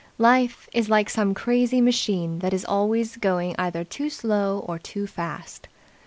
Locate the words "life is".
0.17-0.89